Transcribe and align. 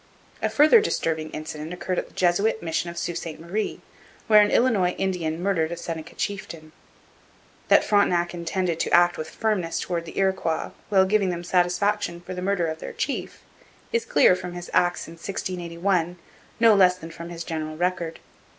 A 0.41 0.49
further 0.49 0.81
disturbing 0.81 1.29
incident 1.29 1.71
occurred 1.71 1.99
at 1.99 2.07
the 2.07 2.15
Jesuit 2.15 2.63
mission 2.63 2.89
of 2.89 2.97
Sault 2.97 3.19
Ste 3.19 3.37
Marie, 3.39 3.81
where 4.25 4.41
an 4.41 4.49
Illinois 4.49 4.95
Indian 4.97 5.39
murdered 5.43 5.71
a 5.71 5.77
Seneca 5.77 6.15
chieftain. 6.15 6.71
That 7.67 7.83
Frontenac 7.83 8.33
intended 8.33 8.79
to 8.79 8.91
act 8.91 9.15
with 9.19 9.29
firmness 9.29 9.79
towards 9.79 10.07
the 10.07 10.17
Iroquois, 10.17 10.71
while 10.89 11.05
giving 11.05 11.29
them 11.29 11.43
satisfaction 11.43 12.19
for 12.19 12.33
the 12.33 12.41
murder 12.41 12.65
of 12.65 12.79
their 12.79 12.93
chief, 12.93 13.43
is 13.93 14.03
clear 14.03 14.35
from 14.35 14.53
his 14.53 14.71
acts 14.73 15.07
in 15.07 15.13
1681 15.17 16.17
no 16.59 16.73
less 16.73 16.95
than 16.95 17.11
from 17.11 17.29
his 17.29 17.43
general 17.43 17.77
record. 17.77 18.19